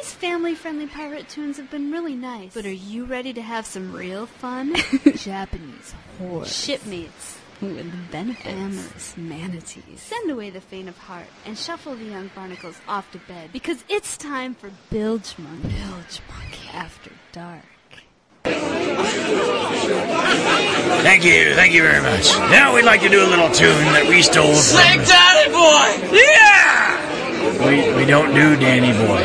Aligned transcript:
These 0.00 0.14
family-friendly 0.14 0.86
pirate 0.86 1.28
tunes 1.28 1.58
have 1.58 1.70
been 1.70 1.92
really 1.92 2.14
nice. 2.16 2.54
But 2.54 2.64
are 2.64 2.72
you 2.72 3.04
ready 3.04 3.34
to 3.34 3.42
have 3.42 3.66
some 3.66 3.92
real 3.92 4.24
fun? 4.24 4.74
Japanese 5.16 5.94
horror. 6.18 6.46
Shipmates. 6.46 7.36
With 7.60 8.10
benefits. 8.10 8.46
Amorous 8.46 9.16
manatees. 9.18 10.00
Send 10.00 10.30
away 10.30 10.48
the 10.48 10.62
faint 10.62 10.88
of 10.88 10.96
heart 10.96 11.26
and 11.44 11.58
shuffle 11.58 11.94
the 11.96 12.06
young 12.06 12.30
barnacles 12.34 12.80
off 12.88 13.12
to 13.12 13.18
bed 13.18 13.50
because 13.52 13.84
it's 13.90 14.16
time 14.16 14.54
for 14.54 14.70
Bilgemunky. 14.90 15.64
Bilge 15.64 16.20
Monkey 16.32 16.68
After 16.72 17.10
Dark. 17.32 17.60
Thank 21.02 21.24
you, 21.26 21.54
thank 21.54 21.74
you 21.74 21.82
very 21.82 22.00
much. 22.00 22.30
Now 22.50 22.74
we'd 22.74 22.86
like 22.86 23.02
to 23.02 23.10
do 23.10 23.22
a 23.22 23.28
little 23.28 23.50
tune 23.50 23.84
that 23.92 24.06
we 24.08 24.22
stole 24.22 24.46
from. 24.46 24.80
Sing 24.80 25.00
Daddy 25.02 25.50
Boy! 25.52 26.16
Yeah! 26.16 27.10
We, 27.60 27.92
we 27.94 28.04
don't 28.06 28.34
do 28.34 28.56
Danny 28.56 28.92
Boy. 28.92 29.20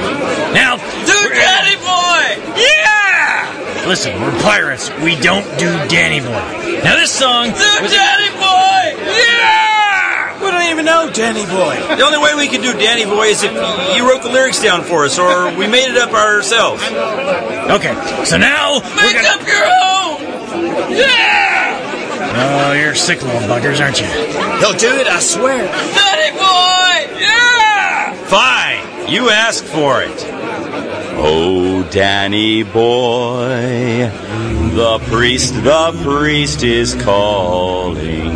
Now, 0.54 0.76
Do 0.78 1.30
Daddy 1.30 1.76
Boy! 1.80 2.52
yeah! 2.56 3.48
Listen, 3.88 4.20
we're 4.20 4.32
pirates. 4.42 4.90
We 5.04 5.16
don't 5.16 5.46
do 5.60 5.68
Danny 5.88 6.20
Boy. 6.20 6.82
Now 6.84 6.96
this 6.96 7.12
song. 7.12 7.46
Do 7.50 7.54
Daddy 7.54 8.30
Boy! 8.34 9.04
Yeah! 9.06 10.42
We 10.44 10.50
don't 10.52 10.64
even 10.72 10.86
know 10.86 11.12
Danny 11.14 11.46
Boy. 11.46 11.96
The 11.96 12.04
only 12.04 12.18
way 12.18 12.34
we 12.36 12.48
can 12.48 12.62
do 12.62 12.74
Danny 12.74 13.06
Boy 13.06 13.28
is 13.28 13.44
if 13.44 13.52
you 13.96 14.10
wrote 14.10 14.24
the 14.24 14.30
lyrics 14.30 14.62
down 14.62 14.82
for 14.84 15.06
us, 15.06 15.20
or 15.20 15.56
we 15.56 15.68
made 15.68 15.90
it 15.92 15.98
up 15.98 16.14
ourselves. 16.14 16.82
Okay, 16.84 17.94
so 18.26 18.38
now 18.38 18.80
we're 18.82 18.96
Make 18.96 19.16
gonna. 19.16 19.28
up 19.30 19.48
your 19.48 19.66
own! 19.66 20.98
Yeah! 20.98 22.68
Oh, 22.68 22.74
you're 22.74 22.96
sick 22.96 23.22
little 23.22 23.40
buggers, 23.42 23.80
aren't 23.80 24.02
you? 24.02 24.08
He'll 24.60 24.78
do 24.78 24.92
it, 25.00 25.08
I 25.08 25.20
swear. 25.20 25.58
Danny 25.68 26.32
Boy! 26.38 27.20
Yeah! 27.22 28.14
Fine, 28.26 29.12
you 29.12 29.30
asked 29.30 29.66
for 29.66 30.02
it. 30.02 30.35
Oh, 31.18 31.88
Danny 31.92 32.64
boy, 32.64 34.10
the 34.76 35.00
priest, 35.08 35.54
the 35.64 35.98
priest 36.04 36.64
is 36.64 36.94
calling. 36.96 38.36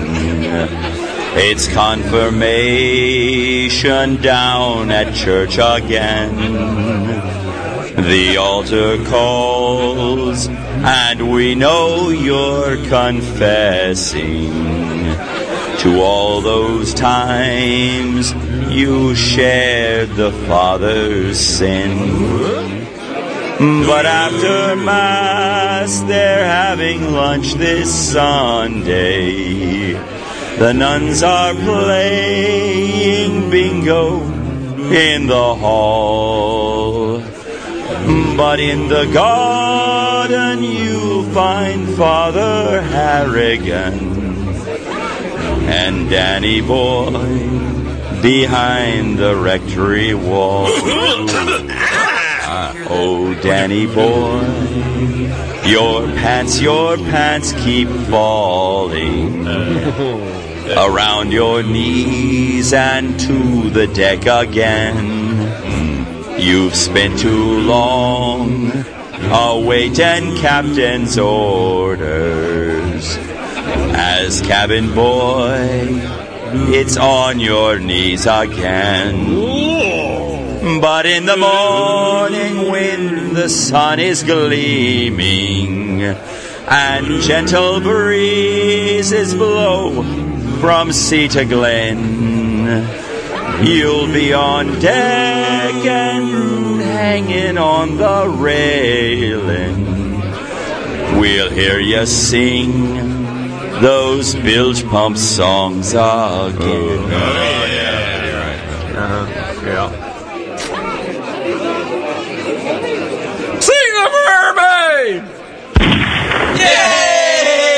It's 1.42 1.68
confirmation 1.68 4.22
down 4.22 4.92
at 4.92 5.14
church 5.14 5.58
again. 5.60 6.36
The 7.96 8.38
altar 8.38 9.04
calls, 9.06 10.48
and 10.48 11.32
we 11.32 11.56
know 11.56 12.10
you're 12.10 12.78
confessing 12.88 14.54
to 15.80 16.02
all 16.02 16.42
those 16.42 16.94
times 16.94 18.34
you 18.70 19.16
shared 19.16 20.10
the 20.10 20.32
Father's 20.46 21.40
sin. 21.40 21.98
But 23.88 24.06
after 24.06 24.76
Mass, 24.76 26.02
they're 26.02 26.44
having 26.44 27.14
lunch 27.14 27.54
this 27.54 27.90
Sunday. 28.12 29.94
The 30.58 30.74
nuns 30.74 31.24
are 31.24 31.54
playing 31.54 33.50
bingo 33.50 34.20
in 34.92 35.28
the 35.28 35.56
hall. 35.56 37.20
But 38.36 38.60
in 38.60 38.90
the 38.90 39.10
garden, 39.14 40.62
you'll 40.62 41.24
find 41.32 41.88
Father 41.96 42.82
Harrigan 42.82 44.19
and 45.70 46.10
Danny 46.10 46.62
Boy 46.62 47.12
behind 48.22 49.18
the 49.18 49.36
rectory 49.36 50.14
wall. 50.14 50.68
Uh, 52.52 52.74
oh, 52.90 53.34
Danny 53.44 53.86
boy, 53.86 54.42
your 55.70 56.08
pants, 56.18 56.60
your 56.60 56.98
pants 56.98 57.54
keep 57.64 57.88
falling 58.10 59.48
around 60.78 61.32
your 61.32 61.62
knees 61.62 62.74
and 62.74 63.20
to 63.20 63.70
the 63.70 63.86
deck 63.86 64.26
again. 64.26 64.98
You've 66.40 66.74
spent 66.74 67.20
too 67.20 67.60
long 67.60 68.72
awaiting 69.32 70.36
captain's 70.38 71.20
orders. 71.20 72.39
Cabin 74.30 74.94
boy, 74.94 75.88
it's 76.70 76.98
on 76.98 77.40
your 77.40 77.80
knees 77.80 78.28
again. 78.28 79.26
But 80.80 81.08
in 81.08 81.26
the 81.26 81.36
morning 81.36 82.70
when 82.72 83.34
the 83.34 83.50
sun 83.50 84.00
is 84.00 84.22
gleaming 84.22 86.04
and 86.04 87.22
gentle 87.24 87.80
breezes 87.80 89.34
blow 89.34 90.04
from 90.60 90.94
sea 90.94 91.28
to 91.30 91.44
glen, 91.46 92.86
you'll 93.66 94.14
be 94.14 94.32
on 94.32 94.80
deck 94.80 95.74
and 95.74 96.82
hanging 96.82 97.58
on 97.58 97.98
the 97.98 98.30
railing. 98.30 99.88
We'll 101.20 101.50
hear 101.50 101.80
you 101.80 102.06
sing 102.06 102.99
those 103.82 104.36
bilge 104.36 104.86
pump 104.86 105.18
songs 105.18 105.94
again. 105.94 106.02
Oh, 106.02 107.08
oh, 107.12 107.70
uh-huh. 108.98 109.26
Sing 113.62 113.94
the 113.96 114.08
mermaid! 114.28 115.24
Yay! 116.60 117.74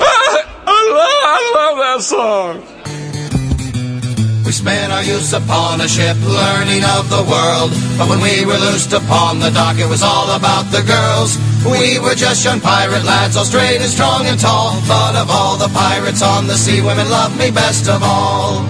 I 0.00 0.78
love, 0.90 1.22
I 1.24 1.38
love 1.54 1.76
that 1.78 2.00
song. 2.02 2.71
Spent 4.62 4.92
our 4.92 5.02
youth 5.02 5.32
upon 5.34 5.80
a 5.80 5.88
ship 5.88 6.16
learning 6.22 6.84
of 6.84 7.10
the 7.10 7.26
world. 7.26 7.74
But 7.98 8.08
when 8.08 8.20
we 8.22 8.46
were 8.46 8.62
loosed 8.62 8.92
upon 8.92 9.40
the 9.40 9.50
dock, 9.50 9.76
it 9.76 9.88
was 9.88 10.04
all 10.04 10.30
about 10.36 10.70
the 10.70 10.82
girls. 10.86 11.36
We 11.66 11.98
were 11.98 12.14
just 12.14 12.44
young 12.44 12.60
pirate 12.60 13.02
lads, 13.02 13.36
all 13.36 13.44
straight 13.44 13.80
and 13.80 13.90
strong 13.90 14.24
and 14.26 14.38
tall. 14.38 14.80
But 14.86 15.16
of 15.16 15.28
all 15.30 15.56
the 15.56 15.66
pirates 15.74 16.22
on 16.22 16.46
the 16.46 16.54
sea, 16.54 16.80
women 16.80 17.10
loved 17.10 17.36
me 17.40 17.50
best 17.50 17.88
of 17.88 18.04
all. 18.04 18.62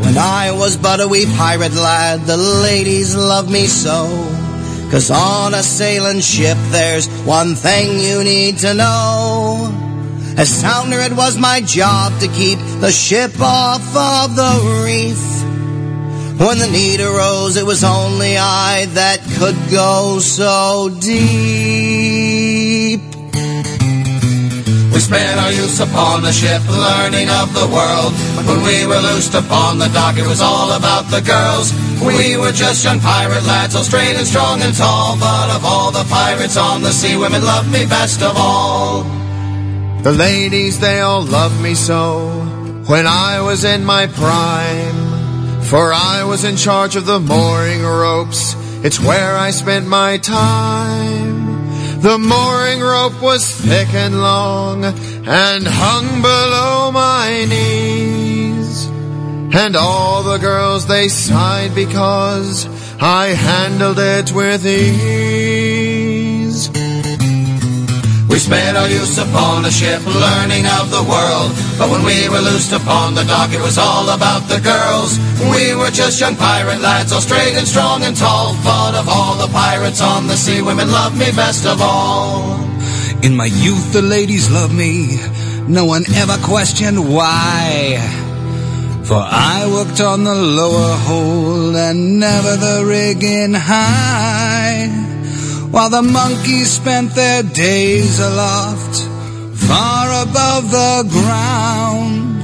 When 0.00 0.16
I 0.16 0.50
was 0.52 0.78
but 0.78 1.02
a 1.02 1.06
wee 1.06 1.26
pirate 1.36 1.74
lad, 1.74 2.22
the 2.22 2.38
ladies 2.38 3.14
loved 3.14 3.50
me 3.50 3.66
so. 3.66 4.06
Cause 4.90 5.10
on 5.10 5.52
a 5.52 5.62
sailing 5.62 6.20
ship, 6.20 6.56
there's 6.70 7.08
one 7.26 7.54
thing 7.56 8.00
you 8.00 8.24
need 8.24 8.56
to 8.60 8.72
know. 8.72 9.83
As 10.36 10.48
sounder, 10.48 10.98
it 10.98 11.12
was 11.12 11.38
my 11.38 11.60
job 11.60 12.18
to 12.20 12.26
keep 12.26 12.58
the 12.80 12.90
ship 12.90 13.40
off 13.40 13.86
of 13.94 14.34
the 14.34 14.82
reef. 14.84 15.16
When 16.40 16.58
the 16.58 16.66
need 16.66 17.00
arose, 17.00 17.56
it 17.56 17.64
was 17.64 17.84
only 17.84 18.36
I 18.36 18.86
that 18.94 19.20
could 19.38 19.54
go 19.70 20.18
so 20.18 20.90
deep. 20.98 23.00
We 24.92 24.98
spent 24.98 25.38
our 25.38 25.52
youth 25.52 25.80
upon 25.80 26.22
the 26.22 26.32
ship, 26.32 26.66
learning 26.68 27.30
of 27.30 27.54
the 27.54 27.68
world. 27.70 28.12
But 28.34 28.46
when 28.46 28.64
we 28.66 28.86
were 28.86 28.98
loosed 28.98 29.34
upon 29.34 29.78
the 29.78 29.86
dock, 29.94 30.18
it 30.18 30.26
was 30.26 30.40
all 30.40 30.72
about 30.72 31.10
the 31.10 31.20
girls. 31.20 31.72
We 32.02 32.36
were 32.36 32.50
just 32.50 32.82
young 32.84 32.98
pirate 32.98 33.44
lads, 33.44 33.76
all 33.76 33.84
straight 33.84 34.16
and 34.16 34.26
strong 34.26 34.62
and 34.62 34.74
tall. 34.74 35.16
But 35.16 35.50
of 35.54 35.64
all 35.64 35.92
the 35.92 36.02
pirates 36.10 36.56
on 36.56 36.82
the 36.82 36.90
sea, 36.90 37.16
women 37.16 37.44
loved 37.44 37.70
me 37.70 37.86
best 37.86 38.20
of 38.20 38.36
all. 38.36 39.23
The 40.04 40.12
ladies, 40.12 40.80
they 40.80 41.00
all 41.00 41.22
loved 41.22 41.58
me 41.62 41.74
so 41.74 42.28
when 42.86 43.06
I 43.06 43.40
was 43.40 43.64
in 43.64 43.86
my 43.86 44.06
prime. 44.06 45.62
For 45.62 45.94
I 45.94 46.24
was 46.24 46.44
in 46.44 46.56
charge 46.56 46.94
of 46.94 47.06
the 47.06 47.18
mooring 47.18 47.82
ropes. 47.82 48.54
It's 48.84 49.00
where 49.00 49.34
I 49.34 49.50
spent 49.50 49.86
my 49.86 50.18
time. 50.18 52.02
The 52.02 52.18
mooring 52.18 52.80
rope 52.80 53.22
was 53.22 53.50
thick 53.50 53.94
and 53.94 54.20
long 54.20 54.84
and 54.84 55.66
hung 55.66 56.20
below 56.20 56.90
my 56.92 57.46
knees. 57.48 58.84
And 59.56 59.74
all 59.74 60.22
the 60.22 60.36
girls, 60.36 60.86
they 60.86 61.08
sighed 61.08 61.74
because 61.74 62.66
I 63.00 63.28
handled 63.28 63.98
it 63.98 64.32
with 64.32 64.66
ease. 64.66 65.63
We 68.34 68.40
spent 68.40 68.76
our 68.76 68.88
youth 68.88 69.16
upon 69.16 69.64
a 69.64 69.70
ship, 69.70 70.04
learning 70.04 70.66
of 70.66 70.90
the 70.90 71.06
world. 71.06 71.54
But 71.78 71.88
when 71.88 72.02
we 72.02 72.28
were 72.28 72.42
loosed 72.42 72.72
upon 72.72 73.14
the 73.14 73.22
dock, 73.22 73.52
it 73.52 73.60
was 73.60 73.78
all 73.78 74.10
about 74.10 74.48
the 74.48 74.58
girls. 74.58 75.20
We 75.54 75.72
were 75.76 75.92
just 75.92 76.20
young 76.20 76.34
pirate 76.34 76.80
lads, 76.80 77.12
all 77.12 77.20
straight 77.20 77.54
and 77.54 77.64
strong 77.64 78.02
and 78.02 78.16
tall. 78.16 78.56
But 78.64 78.96
of 78.96 79.08
all 79.08 79.36
the 79.36 79.46
pirates 79.52 80.00
on 80.00 80.26
the 80.26 80.34
sea, 80.34 80.62
women 80.62 80.90
loved 80.90 81.16
me 81.16 81.30
best 81.30 81.64
of 81.64 81.80
all. 81.80 82.58
In 83.22 83.36
my 83.36 83.46
youth, 83.46 83.92
the 83.92 84.02
ladies 84.02 84.50
loved 84.50 84.74
me. 84.74 85.20
No 85.68 85.84
one 85.84 86.02
ever 86.16 86.36
questioned 86.42 87.14
why. 87.14 88.02
For 89.04 89.22
I 89.22 89.70
worked 89.72 90.00
on 90.00 90.24
the 90.24 90.34
lower 90.34 90.96
hold 91.06 91.76
and 91.76 92.18
never 92.18 92.56
the 92.56 92.84
rigging 92.84 93.54
high, 93.54 94.90
while 95.74 95.90
the 95.90 96.02
monkeys 96.02 96.70
spent 96.70 97.12
their 97.16 97.42
days 97.42 98.20
aloft, 98.20 99.02
far 99.66 100.22
above 100.22 100.70
the 100.70 101.04
ground. 101.10 102.38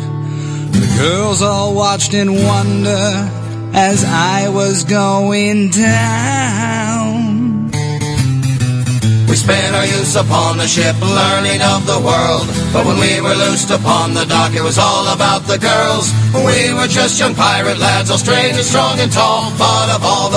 The 0.75 0.97
girls 0.99 1.41
all 1.41 1.73
watched 1.73 2.13
in 2.13 2.35
wonder 2.45 3.31
as 3.73 4.05
I 4.05 4.49
was 4.49 4.83
going 4.83 5.71
down. 5.71 7.11
We 9.31 9.37
spent 9.37 9.77
our 9.77 9.87
youth 9.87 10.17
upon 10.17 10.59
the 10.59 10.67
ship, 10.67 10.99
learning 11.01 11.63
of 11.63 11.87
the 11.87 12.03
world. 12.03 12.51
But 12.73 12.85
when 12.85 12.99
we 12.99 13.21
were 13.21 13.37
loosed 13.39 13.71
upon 13.71 14.13
the 14.13 14.25
dock, 14.27 14.57
it 14.57 14.63
was 14.63 14.77
all 14.77 15.07
about 15.15 15.47
the 15.47 15.57
girls. 15.57 16.11
We 16.35 16.75
were 16.75 16.89
just 16.89 17.21
young 17.21 17.37
pirate 17.37 17.79
lads, 17.79 18.11
all 18.11 18.19
strange 18.19 18.57
and 18.57 18.67
strong 18.67 18.99
and 18.99 19.13
tall. 19.13 19.53
But 19.57 19.89
of 19.95 20.03
all 20.03 20.30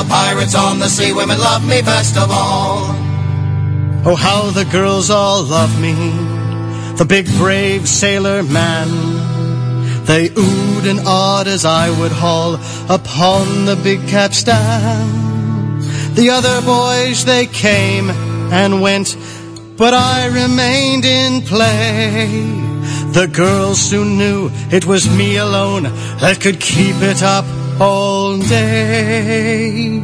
pirates 0.44 0.56
on 0.56 0.80
the 0.80 0.90
sea, 0.90 1.14
women 1.14 1.38
love 1.38 1.66
me 1.68 1.82
best 1.82 2.18
of 2.18 2.30
all. 2.30 2.88
Oh, 4.06 4.16
how 4.18 4.52
the 4.52 4.66
girls 4.66 5.10
all 5.10 5.44
love 5.44 5.80
me, 5.80 5.94
the 6.98 7.06
big 7.06 7.28
brave 7.38 7.88
sailor 7.88 8.44
man. 8.44 8.88
They 10.06 10.30
oohed 10.30 10.90
and 10.90 11.00
awed 11.08 11.48
as 11.48 11.64
I 11.64 11.90
would 11.98 12.12
haul 12.12 12.56
upon 12.90 13.66
the 13.66 13.80
big 13.82 14.06
capstan. 14.10 15.80
The 16.16 16.30
other 16.30 16.62
boys, 16.62 17.24
they 17.24 17.46
came 17.46 18.10
and 18.52 18.82
went, 18.82 19.16
but 19.78 19.94
I 19.94 20.26
remained 20.26 21.06
in 21.06 21.42
play. 21.42 22.28
The 23.14 23.30
girls 23.32 23.80
soon 23.80 24.18
knew 24.18 24.50
it 24.72 24.86
was 24.86 25.10
me 25.10 25.38
alone 25.38 25.84
that 26.20 26.42
could 26.42 26.60
keep 26.60 26.98
it 26.98 27.24
up 27.24 27.46
all 27.80 28.38
day. 28.38 30.00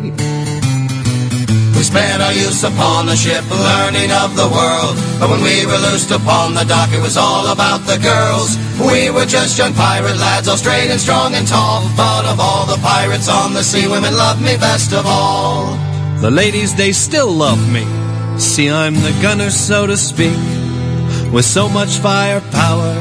We 1.79 1.83
spent 1.83 2.21
our 2.21 2.33
youth 2.33 2.63
upon 2.63 3.05
the 3.05 3.15
ship, 3.15 3.43
learning 3.49 4.11
of 4.11 4.35
the 4.35 4.49
world. 4.51 4.95
But 5.19 5.29
when 5.29 5.41
we 5.41 5.65
were 5.65 5.77
loosed 5.77 6.11
upon 6.11 6.53
the 6.53 6.65
dock, 6.65 6.91
it 6.91 7.01
was 7.01 7.15
all 7.15 7.47
about 7.51 7.85
the 7.87 7.97
girls. 7.97 8.57
We 8.79 9.09
were 9.09 9.25
just 9.25 9.57
young 9.57 9.73
pirate 9.73 10.17
lads, 10.17 10.47
all 10.47 10.57
straight 10.57 10.91
and 10.91 10.99
strong 10.99 11.35
and 11.35 11.47
tall. 11.47 11.83
But 11.95 12.25
of 12.25 12.39
all 12.39 12.65
the 12.65 12.81
pirates 12.81 13.29
on 13.29 13.53
the 13.53 13.63
sea, 13.63 13.87
women 13.87 14.13
loved 14.13 14.41
me 14.41 14.57
best 14.57 14.91
of 14.91 15.05
all. 15.05 15.77
The 16.19 16.29
ladies, 16.29 16.75
they 16.75 16.91
still 16.91 17.31
love 17.31 17.61
me. 17.71 17.85
See, 18.37 18.69
I'm 18.69 18.95
the 18.95 19.17
gunner, 19.21 19.49
so 19.49 19.87
to 19.87 19.95
speak. 19.95 20.37
With 21.31 21.45
so 21.45 21.69
much 21.69 21.97
firepower, 21.97 22.93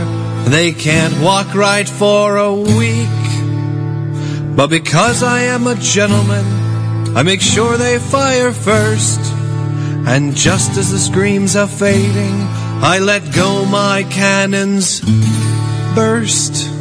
they 0.45 0.73
can't 0.73 1.21
walk 1.21 1.55
right 1.55 1.89
for 1.89 2.37
a 2.37 2.55
week. 2.55 3.28
But 4.59 4.71
because 4.71 5.23
I 5.23 5.43
am 5.55 5.69
a 5.69 5.77
gentleman, 5.77 6.45
I 7.17 7.23
make 7.23 7.41
sure 7.41 7.77
they 7.77 8.01
fire 8.01 8.51
first. 8.51 9.21
And 10.05 10.35
just 10.35 10.77
as 10.77 10.91
the 10.91 10.99
screams 10.99 11.55
are 11.55 11.69
fading, 11.69 12.35
I 12.83 12.99
let 12.99 13.33
go 13.33 13.65
my 13.67 14.03
cannons 14.11 14.99
burst. 15.95 16.75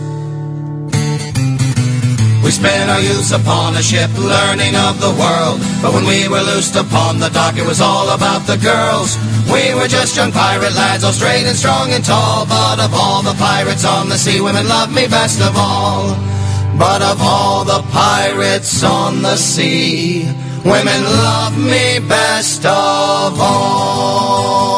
We 2.44 2.50
spent 2.50 2.90
our 2.90 3.00
youth 3.00 3.32
upon 3.32 3.76
a 3.76 3.84
ship, 3.84 4.10
learning 4.18 4.74
of 4.74 5.00
the 5.00 5.14
world. 5.14 5.62
But 5.80 5.94
when 5.94 6.08
we 6.08 6.28
were 6.28 6.42
loosed 6.42 6.76
upon 6.76 7.20
the 7.20 7.30
dock, 7.30 7.58
it 7.58 7.68
was 7.68 7.80
all 7.80 8.10
about 8.10 8.48
the 8.48 8.58
girls. 8.58 9.20
We 9.54 9.76
were 9.76 9.88
just 9.88 10.18
young 10.18 10.32
pirate 10.32 10.74
lads, 10.74 11.04
all 11.04 11.14
straight 11.14 11.46
and 11.46 11.56
strong 11.56 11.92
and 11.92 12.04
tall. 12.04 12.48
But 12.48 12.80
of 12.80 12.96
all 12.96 13.22
the 13.22 13.38
pirates 13.38 13.86
on 13.86 14.10
the 14.10 14.18
sea, 14.18 14.42
women 14.42 14.68
loved 14.68 14.96
me 14.96 15.06
best 15.06 15.42
of 15.42 15.54
all. 15.56 16.37
But 16.78 17.02
of 17.02 17.20
all 17.22 17.66
the 17.66 17.82
pirates 17.92 18.84
on 18.84 19.24
the 19.24 19.36
sea, 19.36 20.26
women 20.64 21.04
love 21.04 21.58
me 21.58 22.00
best 22.08 22.66
of 22.66 23.40
all. 23.40 24.78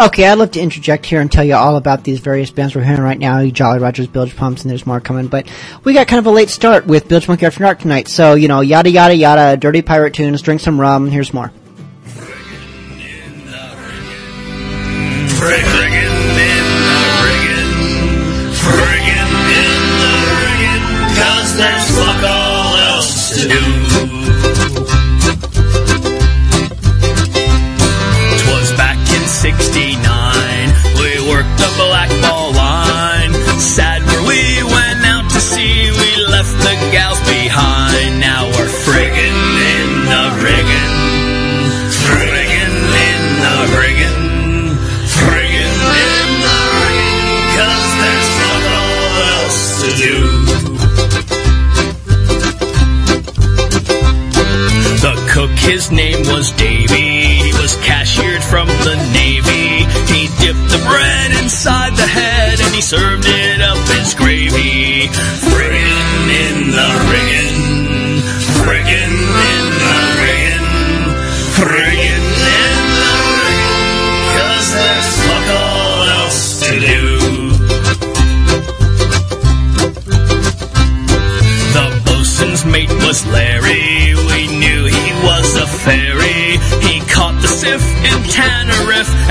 Okay, 0.00 0.26
I'd 0.26 0.38
love 0.38 0.52
to 0.52 0.60
interject 0.60 1.06
here 1.06 1.20
and 1.20 1.30
tell 1.30 1.42
you 1.42 1.56
all 1.56 1.76
about 1.76 2.04
these 2.04 2.20
various 2.20 2.52
bands 2.52 2.74
we're 2.74 2.84
hearing 2.84 3.02
right 3.02 3.18
now. 3.18 3.44
Jolly 3.46 3.80
Rogers, 3.80 4.06
Bilge 4.06 4.36
Pumps, 4.36 4.62
and 4.62 4.70
there's 4.70 4.86
more 4.86 5.00
coming. 5.00 5.26
But 5.26 5.48
we 5.82 5.92
got 5.92 6.06
kind 6.06 6.20
of 6.20 6.26
a 6.26 6.30
late 6.30 6.50
start 6.50 6.86
with 6.86 7.08
Bilgemunky 7.08 7.42
After 7.42 7.64
Dark 7.64 7.80
tonight. 7.80 8.06
So, 8.06 8.34
you 8.34 8.46
know, 8.46 8.60
yada 8.60 8.88
yada 8.90 9.14
yada, 9.14 9.56
dirty 9.56 9.82
pirate 9.82 10.14
tunes, 10.14 10.40
drink 10.40 10.60
some 10.60 10.80
rum, 10.80 11.10
here's 11.10 11.34
more. 11.34 11.52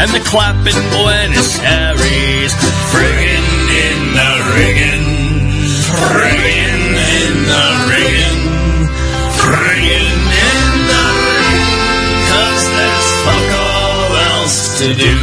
And 0.08 0.16
the 0.16 0.30
Clap 0.30 0.56
in 0.56 0.78
Buenos 0.92 1.60
Aires. 1.60 2.54
Friggin' 2.92 3.50
in 3.86 4.00
the 4.18 4.32
riggin', 4.56 5.08
friggin' 5.88 6.96
in 7.18 7.36
the 7.52 7.66
riggin', 7.92 8.44
friggin' 9.42 10.22
in 10.48 10.70
the 10.92 11.06
riggin', 11.28 12.20
'cause 12.28 12.64
there's 12.78 13.10
fuck 13.26 13.50
all 13.66 14.10
else 14.32 14.60
to 14.80 14.88
do. 14.94 15.16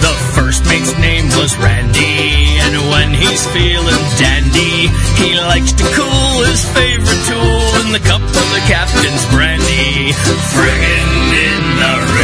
The 0.00 0.14
first 0.34 0.64
mate's 0.66 0.94
name 0.98 1.28
was 1.36 1.56
Randy, 1.56 2.58
and 2.64 2.74
when 2.90 3.08
he's 3.12 3.44
feeling 3.48 4.04
dandy, 4.18 4.90
he 5.16 5.28
likes 5.40 5.72
to 5.72 5.84
cool 5.96 6.44
his 6.44 6.64
favorite 6.76 7.22
tool 7.26 7.55
the 7.98 8.08
cup 8.08 8.20
of 8.20 8.48
the 8.52 8.62
captain's 8.66 9.24
brandy. 9.32 10.12
Friggin' 10.52 11.32
in 11.32 11.62
the 11.80 12.15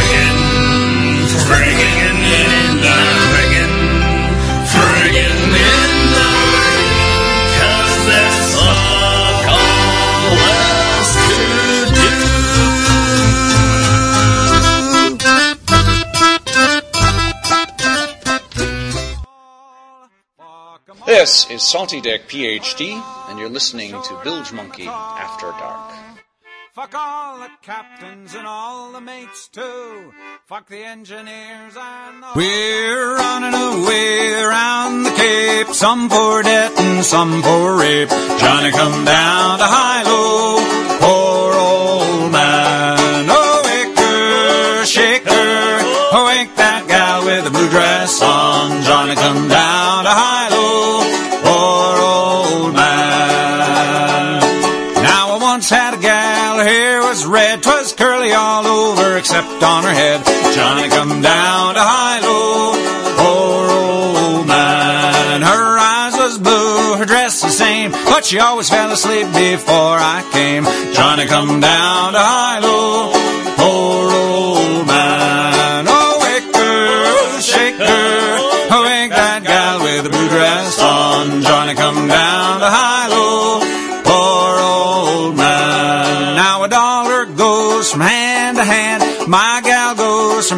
This 21.22 21.48
is 21.52 21.62
Salty 21.62 22.00
Deck 22.00 22.22
PhD, 22.22 23.00
and 23.28 23.38
you're 23.38 23.48
listening 23.48 23.92
to 23.92 24.14
Bilgemunky 24.26 24.88
After 24.88 25.52
Dark. 25.52 25.94
Fuck 26.72 26.96
all 26.96 27.38
the 27.38 27.48
captains 27.62 28.34
and 28.34 28.44
all 28.44 28.90
the 28.90 29.00
mates 29.00 29.46
too. 29.46 30.12
Fuck 30.46 30.68
the 30.68 30.82
engineers 30.82 31.76
and 31.78 32.24
the 32.24 32.26
We're 32.34 33.14
running 33.14 33.54
away 33.54 34.34
around 34.34 35.04
the 35.04 35.10
Cape, 35.10 35.68
some 35.68 36.10
for 36.10 36.42
debt 36.42 36.72
and 36.76 37.04
some 37.04 37.40
for 37.40 37.76
rape. 37.76 38.08
Trying 38.08 38.72
to 38.72 38.76
come 38.76 39.04
down 39.04 39.58
to 39.60 39.64
high-low, 39.64 40.58
poor 40.98 41.54
old 41.54 42.32
man. 42.32 43.26
Oh, 43.30 43.62
wicker, 43.62 44.86
shaker, 44.86 45.30
oh, 45.30 46.24
wake 46.26 46.56
down 46.56 46.72
to 47.44 47.50
except 59.32 59.62
on 59.62 59.82
her 59.82 59.94
head. 59.94 60.20
Johnny 60.54 60.90
come 60.90 61.22
down 61.22 61.74
to 61.74 61.80
high-low. 61.80 62.76
Poor 63.16 63.70
old 63.70 64.46
man. 64.46 65.40
Her 65.40 65.78
eyes 65.78 66.12
was 66.18 66.36
blue, 66.36 66.96
her 66.98 67.06
dress 67.06 67.40
the 67.40 67.48
same, 67.48 67.92
but 67.92 68.26
she 68.26 68.38
always 68.38 68.68
fell 68.68 68.92
asleep 68.92 69.26
before 69.28 69.96
I 69.96 70.28
came. 70.32 70.64
Johnny 70.92 71.24
come 71.24 71.60
down 71.60 72.12
to 72.12 72.18
high-low. 72.18 73.12
Poor 73.12 73.21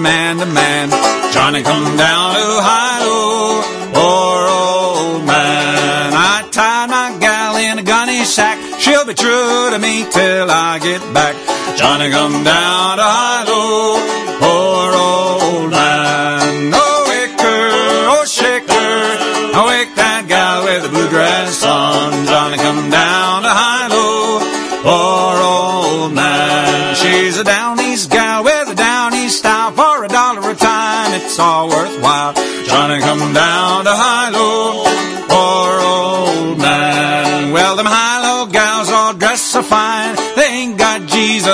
man 0.04 0.37
to 0.37 0.46
man. 0.46 0.90
Johnny 1.32 1.62
come 1.62 1.96
down 1.96 2.34
to 2.37 2.46
high-low. 2.68 3.62
Poor 3.96 4.38
old 4.61 5.25
man. 5.25 6.12
I 6.12 6.46
tied 6.52 6.90
my 6.90 7.16
gal 7.18 7.56
in 7.56 7.78
a 7.78 7.82
gunny 7.82 8.23
sack. 8.25 8.58
She'll 8.78 9.06
be 9.06 9.14
true 9.14 9.70
to 9.73 9.78
me 9.78 10.04
till 10.11 10.50
I 10.50 10.78
get 10.78 11.00
back. 11.14 11.34
Johnny 11.78 12.11
come 12.11 12.44
down 12.44 12.99
to 12.99 13.06
high-low. 13.16 13.96
Poor 14.44 14.87
old 15.08 15.70
man. 15.70 16.70
Oh, 16.75 17.04
her, 17.40 18.20
oh, 18.20 18.25
shake 18.26 18.68
her. 18.68 19.00
Oh, 19.56 19.66
wake 19.68 19.94
that 19.96 20.26
gal 20.28 20.64
with 20.64 20.82
the 20.84 20.90
blue 20.90 21.08
dress 21.08 21.64
on. 21.64 22.23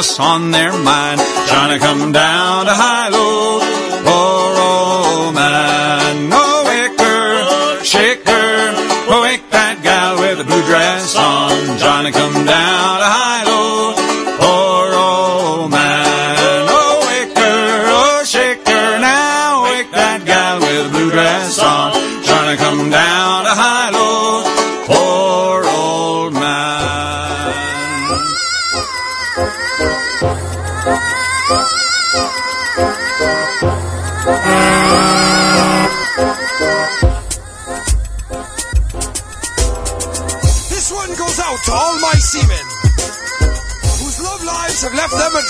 Got 0.01 0.21
on 0.21 0.51
their 0.51 0.73
mind. 0.73 1.21
Johnny 1.49 1.79
come 1.79 2.13
down 2.13 2.65
to 2.67 2.73
high-low. 2.73 3.61
Poor 4.07 4.51
old 4.57 5.35
man. 5.35 6.31
Oh, 6.33 6.65
wake 6.67 6.99
her, 6.99 7.85
shake 7.85 8.25
her. 8.27 8.73
Oh, 9.13 9.23
wake 9.23 9.51
that 9.51 9.83
gal 9.83 10.19
with 10.19 10.39
the 10.39 10.45
blue 10.45 10.65
dress 10.65 11.17
on. 11.17 11.79
Johnny 11.79 12.13
come 12.13 12.33
down 12.33 12.93
to 13.03 13.09
high-low. 13.19 13.95
Poor 14.41 14.89
old 14.95 15.71
man. 15.71 16.67
Oh, 16.69 17.05
her, 17.37 17.83
oh, 18.01 18.25
shake 18.25 18.67
her 18.67 18.99
now. 19.01 19.65
Wake 19.65 19.91
that 19.93 20.25
gal 20.25 20.61
with 20.61 20.85
the 20.85 20.91
blue 20.91 21.11
dress 21.11 21.59
on. 21.59 21.93
Johnny 22.25 22.57
come 22.57 22.90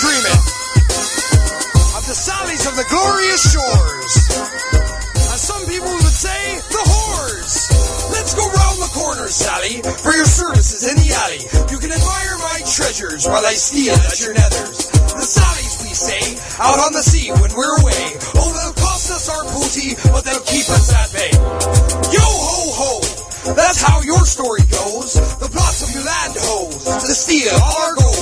dreaming 0.01 0.41
of 1.93 2.03
the 2.09 2.17
sallies 2.17 2.65
of 2.65 2.73
the 2.73 2.87
glorious 2.89 3.53
shores. 3.53 4.13
As 5.29 5.41
some 5.45 5.61
people 5.69 5.93
would 5.93 6.17
say, 6.17 6.57
the 6.73 6.81
whores. 6.89 7.69
Let's 8.09 8.33
go 8.33 8.41
round 8.41 8.81
the 8.81 8.89
corner, 8.97 9.29
Sally, 9.29 9.85
for 10.01 10.11
your 10.17 10.25
services 10.25 10.89
in 10.89 10.97
the 10.97 11.13
alley. 11.13 11.45
You 11.69 11.77
can 11.77 11.93
admire 11.93 12.35
my 12.41 12.65
treasures 12.65 13.29
while 13.29 13.45
I 13.45 13.53
steal 13.53 13.93
at 13.93 14.17
your 14.17 14.33
nethers. 14.33 14.89
The 14.89 15.21
sallies, 15.21 15.85
we 15.85 15.93
say, 15.93 16.33
out 16.57 16.81
on 16.81 16.97
the 16.97 17.05
sea 17.05 17.29
when 17.37 17.53
we're 17.53 17.77
away. 17.85 18.17
Oh, 18.41 18.49
they'll 18.57 18.77
cost 18.81 19.13
us 19.13 19.29
our 19.29 19.45
booty, 19.53 19.93
but 20.09 20.25
they'll 20.25 20.45
keep 20.49 20.65
us 20.65 20.89
at 20.89 21.13
bay. 21.13 21.29
Yo 22.09 22.25
ho 22.25 22.73
ho! 22.73 23.21
That's 23.53 23.81
how 23.81 24.01
your 24.01 24.25
story 24.25 24.61
goes. 24.69 25.17
The 25.37 25.49
plots 25.49 25.81
of 25.81 25.89
you 25.93 26.01
land 26.05 26.33
hoes 26.37 26.85
to 26.85 27.13
steal 27.13 27.53
all 27.57 27.77
our 27.85 27.95
gold, 27.97 28.20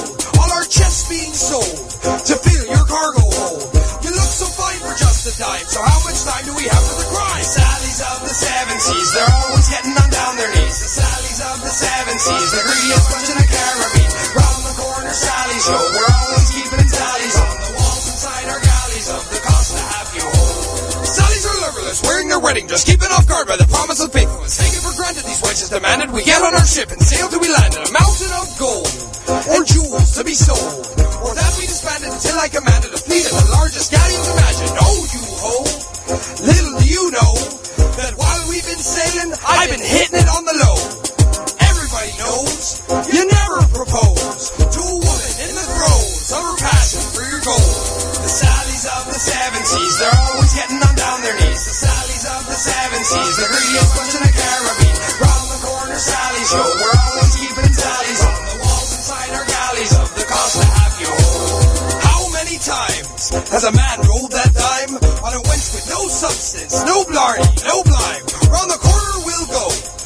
being 1.09 1.33
sold 1.33 1.89
to 2.05 2.33
fill 2.37 2.65
your 2.69 2.85
cargo 2.85 3.25
hold. 3.25 3.65
You 4.05 4.13
look 4.13 4.29
so 4.29 4.45
fine 4.45 4.77
for 4.85 4.93
just 4.93 5.25
a 5.25 5.33
dime, 5.41 5.65
so 5.65 5.81
how 5.81 5.99
much 6.05 6.21
time 6.21 6.45
do 6.45 6.53
we 6.53 6.69
have 6.69 6.85
for 6.85 6.97
the 7.01 7.09
crime? 7.09 7.41
Sallies 7.41 7.99
of 8.05 8.17
the 8.21 8.29
seven 8.29 8.77
seas, 8.77 9.09
they're 9.17 9.33
always 9.41 9.67
getting 9.73 9.95
on 9.97 10.09
down 10.13 10.37
their 10.37 10.53
knees. 10.53 10.77
The 10.77 10.89
Sallies 11.01 11.41
of 11.49 11.57
the 11.65 11.73
seven 11.73 12.15
seas, 12.21 12.49
the 12.53 12.61
greediest 12.61 13.05
bunch 13.09 13.29
in 13.33 13.37
the 13.41 13.49
Caribbean. 13.49 14.09
Round 14.37 14.61
the 14.69 14.75
corner, 14.77 15.13
Sally 15.17 15.59
show, 15.65 15.81
we're 15.97 16.13
always 16.13 16.49
keeping 16.53 16.87
tallies 16.93 17.35
on 17.41 17.55
the 17.57 17.71
walls 17.73 18.05
inside 18.13 18.45
our 18.53 18.61
galleys 18.61 19.07
of 19.09 19.23
the 19.33 19.39
cost 19.41 19.67
to 19.73 19.81
have 19.81 20.09
you 20.13 20.25
hold. 20.29 21.09
Sallies 21.09 21.45
are 21.49 21.57
loverless, 21.65 21.99
wearing 22.05 22.29
their 22.29 22.39
wedding 22.39 22.69
dress, 22.69 22.85
keeping 22.85 23.09
off 23.09 23.25
guard 23.25 23.49
by 23.49 23.57
the 23.57 23.65
promise 23.65 23.97
of 23.97 24.13
faithfulness. 24.13 24.61
Taken 24.61 24.81
for 24.85 24.93
granted, 24.93 25.25
these 25.25 25.41
wenches 25.41 25.73
demanded 25.73 26.13
we 26.13 26.21
get 26.21 26.37
on 26.45 26.53
our 26.53 26.69
ship 26.69 26.93
and 26.93 27.01
sail 27.01 27.25
till 27.33 27.41
we 27.41 27.49
land 27.49 27.73
in 27.73 27.81
a 27.81 27.91
mountain 27.91 28.29
of 28.37 28.45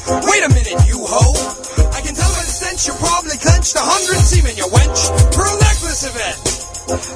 Wait 0.04 0.44
a 0.44 0.52
minute, 0.52 0.76
you 0.84 1.00
ho! 1.00 1.32
I 1.96 2.04
can 2.04 2.12
tell 2.12 2.28
by 2.28 2.44
the 2.44 2.52
stench 2.52 2.84
you 2.84 2.92
probably 3.00 3.40
clenched 3.40 3.72
a 3.72 3.80
hundred 3.80 4.20
seamen, 4.20 4.52
you 4.52 4.68
wench, 4.68 5.00
for 5.32 5.48
a 5.48 5.54
necklace 5.64 6.04
event. 6.04 6.36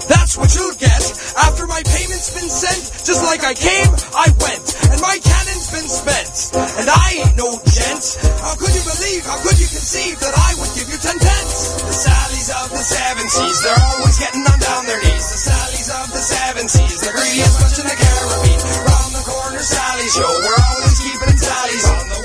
That's 0.08 0.40
what 0.40 0.48
you'll 0.56 0.72
get 0.80 1.04
after 1.36 1.68
my 1.68 1.84
payment's 1.84 2.32
been 2.32 2.48
sent. 2.48 3.04
Just 3.04 3.20
like 3.28 3.44
I 3.44 3.52
came, 3.52 3.92
I 4.16 4.32
went, 4.40 4.64
and 4.88 5.04
my 5.04 5.20
cannon's 5.20 5.68
been 5.68 5.84
spent. 5.84 6.56
And 6.80 6.88
I 6.88 7.28
ain't 7.28 7.36
no 7.36 7.60
gent. 7.68 8.16
How 8.40 8.56
could 8.56 8.72
you 8.72 8.80
believe, 8.80 9.20
how 9.28 9.36
could 9.44 9.60
you 9.60 9.68
conceive 9.68 10.16
that 10.24 10.32
I 10.32 10.56
would 10.56 10.72
give 10.72 10.88
you 10.88 10.96
ten 10.96 11.20
pence? 11.20 11.84
The 11.84 11.92
Sallies 11.92 12.48
of 12.56 12.72
the 12.72 12.80
seven 12.80 13.28
seas, 13.28 13.58
they're 13.68 13.84
always 13.84 14.16
getting 14.16 14.48
on 14.48 14.56
down 14.64 14.88
their 14.88 15.00
knees. 15.04 15.28
The 15.28 15.40
Sallies 15.44 15.88
of 15.92 16.08
the 16.08 16.22
seven 16.24 16.64
seas, 16.72 17.04
the 17.04 17.12
greediest 17.12 17.60
bunch 17.60 17.76
in 17.76 17.84
the 17.84 17.98
Caribbean. 18.00 18.60
Round 18.88 19.12
the 19.12 19.24
corner, 19.28 19.60
Sally 19.60 20.08
show, 20.08 20.32
we're 20.40 20.62
always 20.72 20.96
keeping 21.04 21.36
tallies 21.36 21.84
on 21.92 22.04
the 22.08 22.20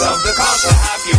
our 0.00 0.14
of 0.14 0.22
the 0.22 0.32
cost 0.36 0.66
to 0.66 0.74
have 0.74 1.06
you. 1.06 1.12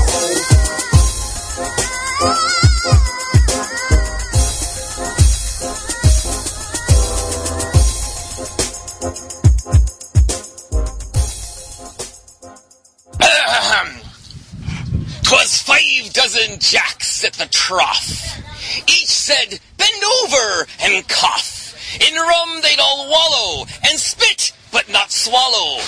Twas 15.23 15.61
five 15.61 16.13
dozen 16.13 16.59
jacks 16.59 17.23
at 17.23 17.33
the 17.33 17.45
trough. 17.47 18.41
Each 18.87 19.05
said, 19.05 19.59
bend 19.77 20.03
over 20.23 20.67
and 20.81 21.07
cough. 21.07 21.75
In 22.01 22.15
rum 22.15 22.61
they'd 22.63 22.79
all 22.79 23.09
wallow 23.09 23.65
and 23.87 23.99
spit, 23.99 24.51
but 24.71 24.89
not 24.89 25.11
swallow. 25.11 25.79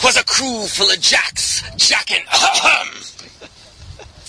Twas 0.00 0.16
a 0.16 0.24
crew 0.24 0.66
full 0.66 0.90
of 0.90 0.98
jacks, 0.98 1.62
jackin' 1.76 2.22
ahem. 2.32 2.88
Uh, 3.42 3.46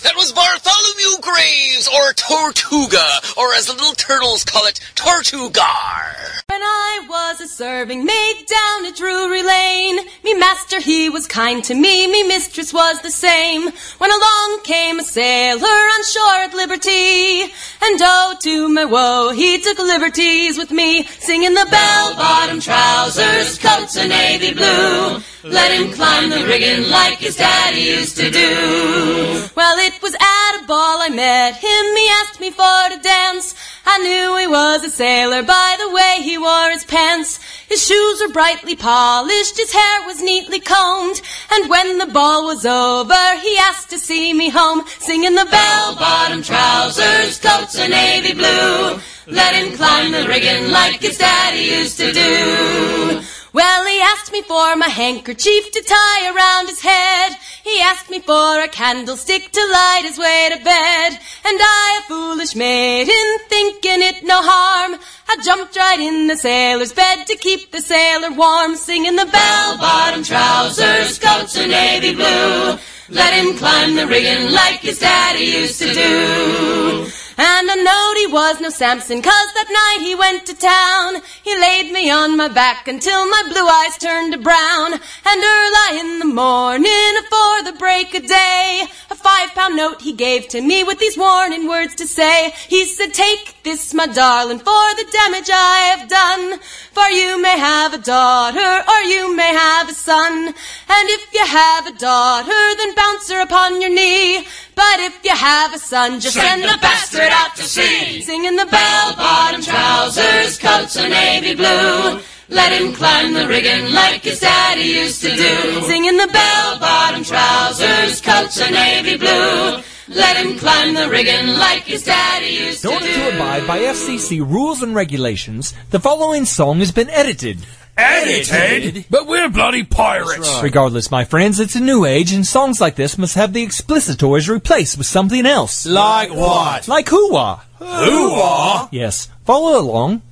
that 0.02 0.14
was 0.16 0.30
Bartholomew 0.30 1.22
Graves, 1.22 1.88
or 1.88 2.12
Tortuga, 2.12 3.08
or 3.38 3.54
as 3.54 3.68
the 3.68 3.72
little 3.72 3.94
turtles 3.94 4.44
call 4.44 4.66
it, 4.66 4.80
Tortugar. 4.96 6.42
When 6.50 6.60
I 6.60 7.06
was 7.08 7.40
a 7.40 7.48
serving 7.48 8.04
maid 8.04 8.44
down 8.46 8.84
at 8.84 8.96
Drury 8.96 9.42
Lane, 9.42 10.00
me 10.22 10.34
master 10.34 10.78
he 10.78 11.08
was 11.08 11.26
kind 11.26 11.64
to 11.64 11.74
me, 11.74 12.06
me 12.06 12.22
mistress 12.24 12.74
was 12.74 13.00
the 13.00 13.10
same. 13.10 13.70
When 13.96 14.10
along 14.10 14.60
came 14.64 14.98
a 14.98 15.04
sailor 15.04 15.66
on 15.66 16.04
shore 16.04 16.44
at 16.44 16.54
Liberty, 16.54 17.44
and 17.80 17.98
oh 18.02 18.36
to 18.42 18.68
my 18.68 18.84
woe, 18.84 19.30
he 19.30 19.58
took 19.62 19.78
liberties 19.78 20.58
with 20.58 20.70
me, 20.70 21.04
singing 21.04 21.54
the 21.54 21.66
bell-bottom 21.70 22.60
trousers, 22.60 23.56
coats 23.58 23.96
of 23.96 24.08
navy 24.08 24.52
blue. 24.52 25.22
Let 25.44 25.72
him 25.72 25.92
climb 25.92 26.30
the 26.30 26.46
rigging 26.46 26.88
like 26.88 27.18
his 27.18 27.34
daddy 27.34 27.80
used 27.80 28.16
to 28.16 28.30
do. 28.30 29.48
Well, 29.56 29.76
it 29.78 30.00
was 30.00 30.14
at 30.14 30.62
a 30.62 30.66
ball 30.68 31.02
I 31.02 31.08
met 31.08 31.56
him, 31.56 31.84
he 31.96 32.08
asked 32.20 32.38
me 32.38 32.52
for 32.52 32.88
to 32.88 33.02
dance. 33.02 33.52
I 33.84 33.98
knew 33.98 34.36
he 34.36 34.46
was 34.46 34.84
a 34.84 34.90
sailor 34.90 35.42
by 35.42 35.76
the 35.80 35.90
way 35.90 36.18
he 36.22 36.38
wore 36.38 36.70
his 36.70 36.84
pants. 36.84 37.40
His 37.68 37.84
shoes 37.84 38.20
were 38.20 38.32
brightly 38.32 38.76
polished, 38.76 39.56
his 39.56 39.72
hair 39.72 40.06
was 40.06 40.22
neatly 40.22 40.60
combed, 40.60 41.20
and 41.50 41.68
when 41.68 41.98
the 41.98 42.06
ball 42.06 42.46
was 42.46 42.64
over, 42.64 43.36
he 43.40 43.58
asked 43.58 43.90
to 43.90 43.98
see 43.98 44.32
me 44.32 44.48
home, 44.48 44.84
singing 45.00 45.34
the 45.34 45.46
bell-bottom 45.46 46.44
trousers, 46.44 47.40
coats 47.40 47.76
of 47.76 47.90
navy 47.90 48.34
blue. 48.34 49.00
Let 49.26 49.56
him 49.56 49.76
climb 49.76 50.12
the 50.12 50.28
rigging 50.28 50.70
like 50.70 51.00
his 51.00 51.18
daddy 51.18 51.62
used 51.62 51.96
to 51.98 52.12
do. 52.12 53.22
Well, 53.52 53.84
he 53.84 54.00
asked 54.00 54.32
me 54.32 54.40
for 54.40 54.76
my 54.76 54.88
handkerchief 54.88 55.70
to 55.72 55.82
tie 55.82 56.34
around 56.34 56.68
his 56.68 56.80
head. 56.80 57.36
He 57.62 57.80
asked 57.82 58.08
me 58.08 58.20
for 58.20 58.62
a 58.62 58.68
candlestick 58.68 59.52
to 59.52 59.60
light 59.60 60.04
his 60.04 60.18
way 60.18 60.48
to 60.50 60.64
bed. 60.64 61.18
And 61.44 61.58
I, 61.60 62.00
a 62.02 62.08
foolish 62.08 62.56
maiden, 62.56 63.38
thinking 63.50 64.00
it 64.00 64.24
no 64.24 64.40
harm, 64.42 64.98
I 65.28 65.36
jumped 65.44 65.76
right 65.76 66.00
in 66.00 66.28
the 66.28 66.36
sailor's 66.36 66.94
bed 66.94 67.26
to 67.26 67.36
keep 67.36 67.70
the 67.72 67.82
sailor 67.82 68.34
warm, 68.34 68.74
singing 68.74 69.16
the 69.16 69.26
bell-bottom 69.26 70.24
trousers, 70.24 71.18
coats 71.18 71.54
of 71.56 71.68
navy 71.68 72.14
blue. 72.14 72.78
Let 73.10 73.34
him 73.34 73.58
climb 73.58 73.96
the 73.96 74.06
rigging 74.06 74.50
like 74.50 74.80
his 74.80 74.98
daddy 74.98 75.44
used 75.44 75.78
to 75.80 75.92
do. 75.92 77.21
And 77.38 77.70
I 77.70 77.76
knowed 77.76 78.16
he 78.18 78.32
was 78.32 78.60
no 78.60 78.68
Samson, 78.68 79.22
cause 79.22 79.52
that 79.54 79.68
night 79.68 80.06
he 80.06 80.14
went 80.14 80.46
to 80.46 80.54
town. 80.54 81.22
He 81.42 81.58
laid 81.58 81.90
me 81.92 82.10
on 82.10 82.36
my 82.36 82.48
back 82.48 82.88
until 82.88 83.28
my 83.28 83.42
blue 83.48 83.66
eyes 83.66 83.96
turned 83.98 84.32
to 84.32 84.38
brown. 84.38 84.92
And 84.92 85.44
early 85.44 86.00
in 86.00 86.18
the 86.18 86.26
morning, 86.26 87.12
afore 87.20 87.62
the 87.62 87.76
break 87.78 88.14
of 88.14 88.26
day, 88.26 88.84
a 89.10 89.14
five 89.14 89.50
pound 89.54 89.76
note 89.76 90.02
he 90.02 90.12
gave 90.12 90.48
to 90.48 90.60
me 90.60 90.84
with 90.84 90.98
these 90.98 91.16
warning 91.16 91.68
words 91.68 91.94
to 91.96 92.06
say. 92.06 92.52
He 92.68 92.84
said, 92.84 93.14
take 93.14 93.62
this, 93.62 93.94
my 93.94 94.06
darling, 94.06 94.58
for 94.58 94.86
the 94.96 95.06
damage 95.10 95.50
I 95.50 95.94
have 95.96 96.08
done. 96.08 96.60
For 96.92 97.08
you 97.08 97.40
may 97.40 97.58
have 97.58 97.94
a 97.94 97.98
daughter, 97.98 98.84
or 98.88 99.00
you 99.04 99.34
may 99.34 99.52
have 99.54 99.88
a 99.88 99.94
son. 99.94 100.46
And 100.46 101.08
if 101.08 101.32
you 101.32 101.46
have 101.46 101.86
a 101.86 101.98
daughter, 101.98 102.76
then 102.76 102.94
bounce 102.94 103.30
her 103.30 103.40
upon 103.40 103.80
your 103.80 103.90
knee. 103.90 104.44
But 104.74 105.00
if 105.00 105.24
you 105.24 105.34
have 105.36 105.74
a 105.74 105.78
son, 105.78 106.20
just 106.20 106.34
send 106.34 106.62
the 106.62 106.78
bastard 106.80 107.28
out 107.30 107.54
to 107.56 107.62
sea. 107.62 108.22
Singing 108.22 108.56
the 108.56 108.66
bell-bottom 108.66 109.62
trousers, 109.62 110.58
coats 110.58 110.96
of 110.96 111.08
navy 111.10 111.54
blue. 111.54 112.20
Let 112.48 112.72
him 112.72 112.92
climb 112.92 113.32
the 113.32 113.46
rigging 113.48 113.92
like 113.92 114.22
his 114.22 114.40
daddy 114.40 114.82
used 114.82 115.22
to 115.22 115.34
do. 115.34 115.82
Singing 115.82 116.16
the 116.16 116.26
bell-bottom 116.28 117.24
trousers, 117.24 118.20
coats 118.20 118.60
of 118.60 118.70
navy 118.70 119.16
blue. 119.16 119.82
Let 120.08 120.36
him 120.44 120.58
climb 120.58 120.94
the 120.94 121.08
rigging 121.08 121.46
like 121.46 121.84
his 121.84 122.04
daddy 122.04 122.48
used 122.48 122.84
In 122.84 122.90
to 122.90 122.96
order 122.96 123.06
do. 123.06 123.14
to 123.14 123.36
abide 123.36 123.66
by 123.66 123.78
FCC 123.78 124.40
rules 124.40 124.82
and 124.82 124.94
regulations, 124.94 125.72
the 125.90 126.00
following 126.00 126.44
song 126.44 126.80
has 126.80 126.92
been 126.92 127.08
edited. 127.10 127.64
Edited? 127.96 129.04
But 129.10 129.26
we're 129.26 129.48
bloody 129.48 129.84
pirates. 129.84 130.60
Regardless, 130.62 131.10
my 131.10 131.24
friends, 131.24 131.60
it's 131.60 131.76
a 131.76 131.80
new 131.80 132.04
age, 132.04 132.32
and 132.32 132.46
songs 132.46 132.80
like 132.80 132.96
this 132.96 133.18
must 133.18 133.34
have 133.34 133.52
the 133.52 133.62
explicitories 133.62 134.48
replaced 134.48 134.96
with 134.96 135.06
something 135.06 135.44
else. 135.44 135.84
Like 135.86 136.30
what? 136.30 136.88
Like 136.88 137.08
hoo-wah. 137.08 137.60
Hoo-wah? 137.78 138.88
Yes. 138.90 139.28
Follow 139.44 139.78
along. 139.78 140.22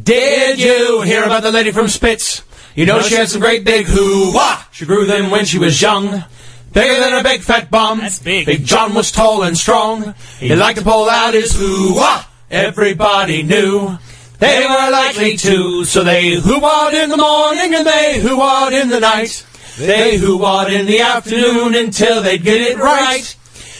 Did 0.00 0.60
you 0.60 1.02
hear 1.02 1.24
about 1.24 1.42
the 1.42 1.50
lady 1.50 1.70
from 1.70 1.88
Spitz? 1.88 2.42
You 2.74 2.86
know 2.86 3.00
she 3.00 3.14
had 3.14 3.28
some 3.28 3.40
great 3.40 3.64
big 3.64 3.86
hoo-wah. 3.86 4.62
She 4.70 4.84
grew 4.86 5.06
them 5.06 5.30
when 5.30 5.44
she 5.44 5.58
was 5.58 5.80
young. 5.80 6.24
Bigger 6.72 7.00
than 7.00 7.14
a 7.14 7.22
big 7.22 7.40
fat 7.40 7.70
bum. 7.70 7.98
That's 7.98 8.18
big. 8.18 8.46
Big 8.46 8.64
John 8.64 8.94
was 8.94 9.10
tall 9.10 9.42
and 9.42 9.56
strong. 9.56 10.14
He 10.38 10.54
liked 10.54 10.78
to 10.78 10.84
pull 10.84 11.08
out 11.08 11.34
his 11.34 11.56
hoo-wah. 11.56 12.24
Everybody 12.50 13.42
knew 13.42 13.98
they 14.38 14.66
were 14.68 14.90
likely 14.90 15.36
to. 15.36 15.84
So 15.84 16.04
they 16.04 16.34
hoo-wah'd 16.34 16.94
in 16.94 17.10
the 17.10 17.16
morning 17.16 17.74
and 17.74 17.86
they 17.86 18.20
hoo-wah'd 18.20 18.72
in 18.72 18.88
the 18.88 19.00
night. 19.00 19.44
They 19.78 20.16
hoo-wah'd 20.16 20.72
in 20.72 20.86
the 20.86 21.00
afternoon 21.00 21.74
until 21.74 22.22
they'd 22.22 22.42
get 22.42 22.60
it 22.60 22.78
right. 22.78 23.36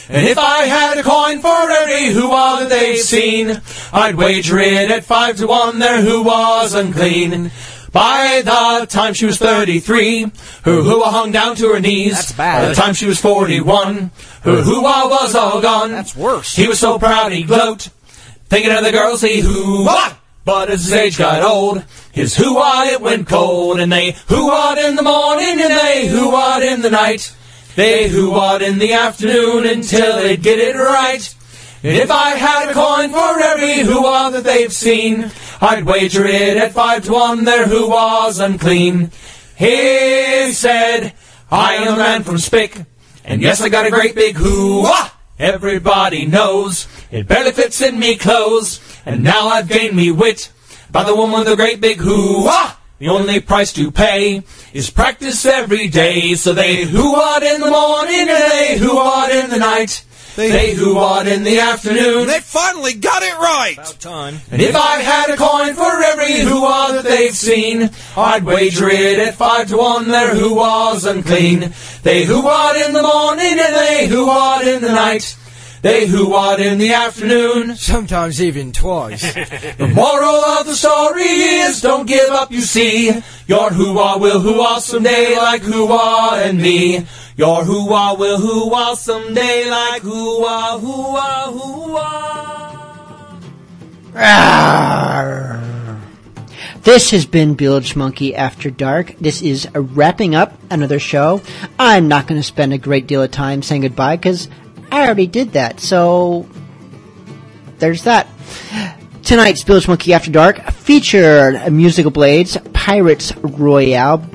And 0.09 0.25
if 0.25 0.39
I 0.39 0.63
had 0.63 0.97
a 0.97 1.03
coin 1.03 1.39
for 1.39 1.69
every 1.69 2.07
hoo-wah 2.07 2.61
that 2.61 2.69
they've 2.69 2.97
seen, 2.97 3.61
I'd 3.93 4.15
wager 4.15 4.57
it 4.57 4.89
at 4.89 5.03
five 5.03 5.37
to 5.37 5.47
one 5.47 5.77
their 5.79 6.01
hoo-wah's 6.01 6.73
unclean. 6.73 7.51
By 7.91 8.41
the 8.43 8.87
time 8.87 9.13
she 9.13 9.25
was 9.25 9.37
33, 9.37 10.23
her 10.63 10.81
hoo-wah 10.81 11.11
hung 11.11 11.31
down 11.31 11.55
to 11.57 11.69
her 11.69 11.79
knees. 11.79 12.13
That's 12.13 12.31
bad. 12.31 12.61
By 12.61 12.69
the 12.69 12.75
time 12.75 12.93
she 12.93 13.05
was 13.05 13.19
41, 13.19 14.11
her 14.43 14.61
hoo-wah 14.61 15.09
was 15.09 15.35
all 15.35 15.61
gone. 15.61 15.91
That's 15.91 16.15
worse. 16.15 16.55
He 16.55 16.67
was 16.67 16.79
so 16.79 16.97
proud 16.97 17.31
he 17.31 17.43
gloat, 17.43 17.89
thinking 18.47 18.71
of 18.71 18.83
the 18.83 18.91
girls 18.91 19.21
he 19.21 19.41
hoo-wah. 19.41 20.15
But 20.49 20.71
as 20.71 20.85
his 20.85 20.93
age 20.93 21.17
got 21.19 21.43
old, 21.43 21.83
his 22.11 22.35
hoo-wah 22.35 22.85
it 22.85 23.01
went 23.01 23.27
cold, 23.27 23.79
and 23.79 23.91
they 23.91 24.13
hoo-wah'd 24.29 24.79
in 24.79 24.95
the 24.95 25.03
morning 25.03 25.61
and 25.61 25.71
they 25.71 26.07
hoo-wah'd 26.07 26.63
in 26.63 26.81
the 26.81 26.89
night. 26.89 27.35
They 27.75 28.09
hoo-wah'd 28.09 28.63
in 28.63 28.79
the 28.79 28.93
afternoon 28.93 29.67
until 29.67 30.15
they'd 30.15 30.41
get 30.41 30.57
it 30.57 30.75
right. 30.75 31.35
And 31.83 31.95
if 31.95 32.09
I 32.09 32.31
had 32.31 32.69
a 32.69 32.73
coin 32.73 33.11
for 33.11 33.39
every 33.39 33.83
hoo-wah 33.83 34.31
that 34.31 34.43
they've 34.43 34.73
seen, 34.73 35.29
I'd 35.61 35.85
wager 35.85 36.25
it 36.25 36.57
at 36.57 36.73
five 36.73 37.03
to 37.03 37.13
one 37.13 37.45
their 37.45 37.67
hoo-wah's 37.67 38.39
unclean. 38.39 39.11
He 39.55 40.51
said, 40.51 41.13
I 41.51 41.75
am 41.75 41.93
a 41.93 41.97
man 41.97 42.23
from 42.23 42.39
Spick, 42.39 42.85
and 43.23 43.43
yes, 43.43 43.61
I 43.61 43.69
got 43.69 43.85
a 43.85 43.91
great 43.91 44.15
big 44.15 44.35
hoo-wah. 44.35 45.11
Everybody 45.37 46.25
knows 46.25 46.87
it 47.11 47.27
barely 47.27 47.51
fits 47.51 47.81
in 47.81 47.99
me 47.99 48.17
clothes, 48.17 48.79
and 49.05 49.23
now 49.23 49.47
I've 49.47 49.67
gained 49.67 49.95
me 49.95 50.11
wit 50.11 50.51
by 50.91 51.03
the 51.03 51.15
woman 51.15 51.39
with 51.39 51.47
the 51.47 51.55
great 51.55 51.81
big 51.81 51.97
hoo-wah. 51.97 52.75
The 52.99 53.07
only 53.07 53.39
price 53.39 53.71
to 53.73 53.91
pay 53.91 54.43
is 54.73 54.89
practice 54.89 55.45
every 55.45 55.87
day. 55.87 56.33
So 56.35 56.53
they 56.53 56.83
hoo-wah'd 56.83 57.43
in 57.43 57.61
the 57.61 57.71
morning 57.71 58.19
and 58.19 58.29
they 58.29 58.77
hoo-wah'd 58.77 59.31
in 59.31 59.49
the 59.49 59.57
night. 59.57 60.03
They 60.35 60.73
hoo-wah'd 60.73 61.27
in 61.27 61.43
the 61.43 61.59
afternoon. 61.59 62.27
They 62.27 62.39
finally 62.39 62.93
got 62.93 63.23
it 63.23 63.37
right. 63.37 63.77
time. 63.99 64.39
And 64.51 64.61
if 64.61 64.75
I 64.75 64.99
had 64.99 65.29
a 65.29 65.37
coin 65.37 65.73
for 65.75 66.03
every 66.03 66.41
hoo-wah 66.41 66.91
that 66.91 67.05
they've 67.05 67.35
seen, 67.35 67.89
I'd 68.17 68.43
wager 68.43 68.89
it 68.89 69.19
at 69.19 69.35
five 69.35 69.67
to 69.69 69.77
one 69.77 70.07
their 70.09 70.35
hoo-wah's 70.35 71.05
unclean. 71.05 71.73
They 72.03 72.25
hoo-wah'd 72.25 72.75
in 72.85 72.93
the 72.93 73.01
morning 73.01 73.59
and 73.59 73.75
they 73.75 74.07
hoo-wah'd 74.07 74.67
in 74.67 74.81
the 74.81 74.89
night. 74.93 75.37
They 75.81 76.07
hoo-wah'd 76.07 76.59
in 76.59 76.77
the 76.77 76.93
afternoon. 76.93 77.75
Sometimes 77.75 78.41
even 78.41 78.71
twice. 78.71 79.23
The 79.79 79.87
moral 79.87 80.35
of 80.35 80.65
the 80.65 80.75
story 80.75 81.23
is 81.23 81.79
don't 81.81 82.05
give 82.05 82.29
up, 82.29 82.51
you 82.51 82.61
see. 82.61 83.11
Your 83.47 83.69
hoo-wah 83.69 84.17
will 84.17 84.41
hoo-wah 84.41 84.79
someday 84.79 85.37
like 85.37 85.61
hoo-wah 85.61 86.35
and 86.35 86.61
me. 86.61 87.05
Your 87.37 87.63
hoo-wah 87.63 88.15
will 88.15 88.37
hoo-wah 88.39 88.95
someday 88.95 89.69
like 89.69 90.01
hoo-wah, 90.01 90.77
hoo-wah, 90.79 91.51
hoo-wah. 91.51 92.49
This 96.83 97.11
has 97.11 97.25
been 97.25 97.55
Bilgemunky 97.55 98.33
After 98.33 98.69
Dark. 98.69 99.15
This 99.19 99.41
is 99.41 99.67
wrapping 99.73 100.35
up 100.35 100.57
another 100.69 100.99
show. 100.99 101.41
I'm 101.77 102.07
not 102.07 102.27
going 102.27 102.39
to 102.39 102.45
spend 102.45 102.73
a 102.73 102.77
great 102.77 103.07
deal 103.07 103.21
of 103.23 103.31
time 103.31 103.61
saying 103.61 103.81
goodbye 103.81 104.17
because 104.17 104.49
I 104.91 105.05
already 105.05 105.27
did 105.27 105.53
that. 105.53 105.79
So 105.79 106.47
there's 107.77 108.03
that. 108.03 108.27
Tonight's 109.23 109.63
Bilgemunky 109.63 110.13
After 110.13 110.31
Dark 110.31 110.71
featured 110.71 111.71
Musical 111.71 112.11
Blades, 112.11 112.57
Pirates 112.73 113.35
Royale, 113.37 114.27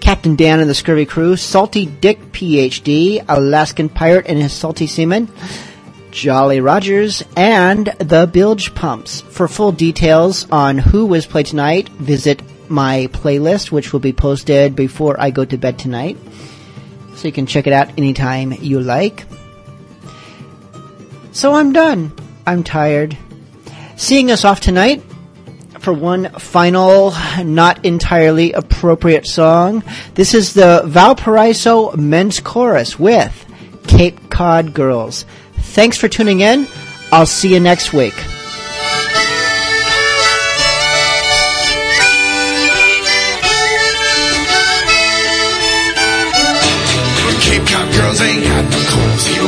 Captain 0.00 0.36
Dan 0.36 0.60
and 0.60 0.70
the 0.70 0.74
Scurvy 0.74 1.06
Crew, 1.06 1.36
Salty 1.36 1.86
Dick 1.86 2.20
PhD, 2.32 3.24
Alaskan 3.28 3.88
Pirate 3.88 4.26
and 4.26 4.38
his 4.40 4.52
Salty 4.52 4.86
Seaman, 4.86 5.28
Jolly 6.10 6.60
Rogers, 6.60 7.22
and 7.36 7.86
the 7.98 8.26
Bilge 8.32 8.74
Pumps. 8.74 9.20
For 9.22 9.48
full 9.48 9.72
details 9.72 10.48
on 10.50 10.78
who 10.78 11.06
was 11.06 11.26
played 11.26 11.46
tonight, 11.46 11.88
visit 11.88 12.40
my 12.70 13.08
playlist, 13.12 13.72
which 13.72 13.92
will 13.92 14.00
be 14.00 14.12
posted 14.12 14.76
before 14.76 15.20
I 15.20 15.30
go 15.30 15.44
to 15.44 15.58
bed 15.58 15.78
tonight. 15.78 16.16
So 17.16 17.26
you 17.26 17.32
can 17.32 17.46
check 17.46 17.66
it 17.66 17.72
out 17.72 17.90
anytime 17.98 18.52
you 18.52 18.80
like. 18.80 19.26
So 21.38 21.54
I'm 21.54 21.72
done. 21.72 22.10
I'm 22.48 22.64
tired. 22.64 23.16
Seeing 23.94 24.32
us 24.32 24.44
off 24.44 24.58
tonight 24.58 25.04
for 25.78 25.92
one 25.92 26.30
final, 26.32 27.14
not 27.44 27.84
entirely 27.84 28.52
appropriate 28.54 29.24
song. 29.24 29.84
This 30.14 30.34
is 30.34 30.52
the 30.52 30.82
Valparaiso 30.84 31.94
Men's 31.96 32.40
Chorus 32.40 32.98
with 32.98 33.46
Cape 33.86 34.30
Cod 34.30 34.74
Girls. 34.74 35.26
Thanks 35.54 35.96
for 35.96 36.08
tuning 36.08 36.40
in. 36.40 36.66
I'll 37.12 37.24
see 37.24 37.54
you 37.54 37.60
next 37.60 37.92
week. 37.92 38.14
Cape 47.40 47.64
Cod 47.64 47.94
girls 47.94 48.20
ain't 48.22 48.42
got 48.42 48.64
no 48.64 48.78
clothes. 48.88 49.47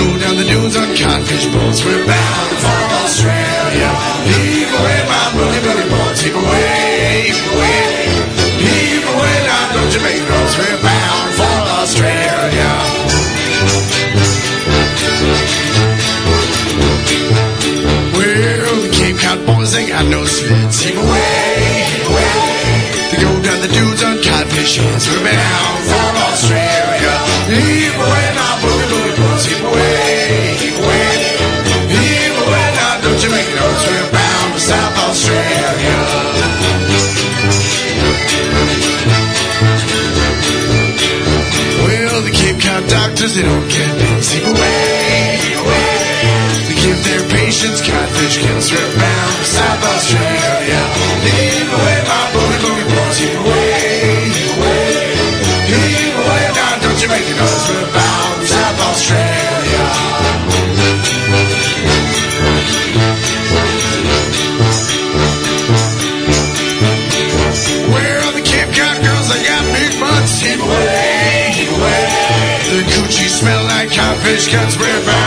Go 0.00 0.08
down 0.16 0.36
the 0.40 0.48
dunes 0.48 0.76
on 0.80 0.88
codfish 0.96 1.44
boats. 1.52 1.84
We're 1.84 2.06
bound 2.08 2.52
for 2.64 2.80
Australia. 3.04 3.92
Heave 4.24 4.72
away, 4.72 5.00
my 5.12 5.28
booty, 5.36 5.60
booty 5.60 5.86
boats. 5.92 6.20
Heave 6.24 6.40
away, 6.40 7.28
heave 7.28 7.52
away. 7.52 7.84
Heave 8.64 9.04
away, 9.12 9.36
don't 9.76 9.92
you 9.92 10.00
make 10.00 10.24
noise. 10.24 10.56
We're 10.56 10.80
bound 10.80 11.30
for 11.36 11.56
Australia. 11.84 12.72
Well, 18.16 18.80
the 18.80 18.90
Cape 18.96 19.18
Cod 19.20 19.44
boys 19.44 19.76
ain't 19.76 19.90
got 19.90 20.06
no 20.08 20.24
sleds. 20.24 20.80
Heave 20.80 20.96
away, 20.96 21.60
heave 21.60 22.08
away. 22.08 22.80
They 23.12 23.20
go 23.20 23.32
down 23.44 23.60
the 23.60 23.68
dunes 23.68 24.02
on 24.02 24.16
codfish 24.24 24.80
heads. 24.80 25.04
We're 25.12 25.24
bound 25.28 25.84
for 25.92 25.99
Heave 74.50 74.80
away, 74.80 75.19